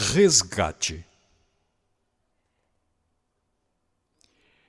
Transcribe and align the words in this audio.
Resgate. 0.00 1.04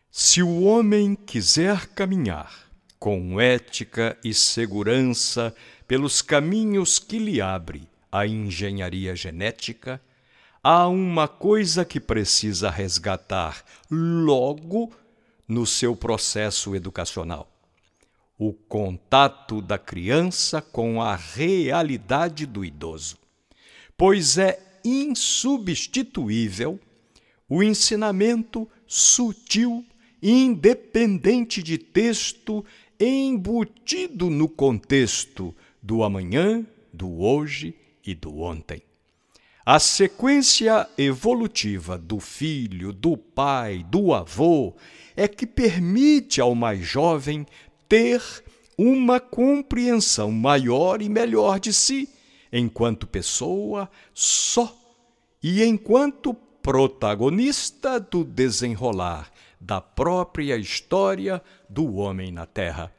Se 0.10 0.42
o 0.42 0.64
homem 0.64 1.14
quiser 1.14 1.86
caminhar 1.90 2.52
com 2.98 3.40
ética 3.40 4.18
e 4.24 4.34
segurança 4.34 5.54
pelos 5.88 6.24
caminhos 6.24 6.98
que 6.98 7.20
lhe 7.20 7.40
abre 7.40 7.88
a 8.12 8.26
engenharia 8.26 9.16
genética, 9.16 10.02
há 10.64 10.88
uma 10.88 11.28
coisa 11.28 11.86
que 11.86 12.00
precisa 12.00 12.72
resgatar 12.72 13.64
logo 13.88 14.92
no 15.48 15.64
seu 15.64 15.96
processo 15.96 16.76
educacional: 16.76 17.48
o 18.36 18.52
contato 18.52 19.62
da 19.62 19.78
criança 19.78 20.60
com 20.60 21.00
a 21.00 21.16
realidade 21.16 22.48
do 22.48 22.66
idoso. 22.66 23.16
Pois 23.96 24.40
é 24.40 24.69
insubstituível 24.84 26.80
o 27.50 27.64
ensinamento 27.64 28.70
sutil, 28.86 29.84
independente 30.22 31.64
de 31.64 31.78
texto, 31.78 32.64
embutido 33.00 34.30
no 34.30 34.48
contexto 34.48 35.56
do 35.82 36.04
amanhã, 36.04 36.66
do 36.94 37.22
hoje 37.22 37.74
e 38.06 38.14
do 38.14 38.40
ontem. 38.40 38.84
A 39.66 39.80
sequência 39.80 40.88
evolutiva 40.98 41.98
do 41.98 42.20
filho, 42.20 42.92
do 42.92 43.16
pai, 43.16 43.86
do 43.90 44.14
avô 44.14 44.76
é 45.16 45.28
que 45.28 45.46
permite 45.46 46.42
ao 46.42 46.56
mais 46.56 46.80
jovem 46.80 47.46
ter 47.88 48.22
uma 48.78 49.20
compreensão 49.20 50.32
maior 50.32 51.02
e 51.02 51.10
melhor 51.10 51.60
de 51.60 51.74
si 51.74 52.10
enquanto 52.52 53.08
pessoa 53.08 53.90
só 54.14 54.76
e 55.42 55.64
enquanto 55.64 56.34
protagonista 56.34 58.00
do 58.00 58.24
desenrolar 58.24 59.32
da 59.60 59.82
própria 59.82 60.58
história 60.58 61.42
do 61.70 61.96
homem 61.96 62.32
na 62.32 62.46
Terra. 62.46 62.94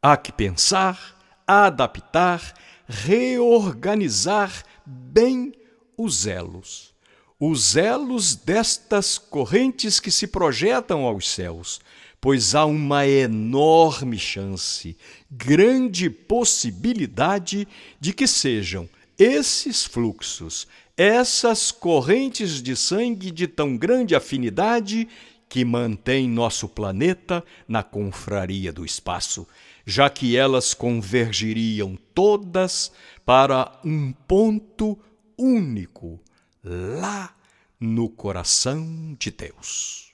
Há 0.00 0.16
que 0.16 0.32
pensar, 0.32 1.16
adaptar, 1.46 2.54
reorganizar 2.86 4.64
bem 4.84 5.52
os 5.96 6.26
elos. 6.26 6.92
Os 7.38 7.76
elos 7.76 8.36
destas 8.36 9.18
correntes 9.18 9.98
que 9.98 10.10
se 10.10 10.26
projetam 10.26 11.04
aos 11.04 11.28
céus, 11.28 11.80
pois 12.22 12.54
há 12.54 12.64
uma 12.64 13.04
enorme 13.04 14.16
chance, 14.16 14.96
grande 15.28 16.08
possibilidade 16.08 17.66
de 17.98 18.12
que 18.12 18.28
sejam 18.28 18.88
esses 19.18 19.84
fluxos, 19.84 20.68
essas 20.96 21.72
correntes 21.72 22.62
de 22.62 22.76
sangue 22.76 23.32
de 23.32 23.48
tão 23.48 23.76
grande 23.76 24.14
afinidade 24.14 25.08
que 25.48 25.64
mantém 25.64 26.28
nosso 26.28 26.68
planeta 26.68 27.44
na 27.66 27.82
confraria 27.82 28.72
do 28.72 28.84
espaço, 28.84 29.44
já 29.84 30.08
que 30.08 30.36
elas 30.36 30.74
convergiriam 30.74 31.98
todas 32.14 32.92
para 33.26 33.80
um 33.84 34.12
ponto 34.12 34.96
único, 35.36 36.20
lá 36.62 37.34
no 37.80 38.08
coração 38.08 39.16
de 39.18 39.32
Deus. 39.32 40.11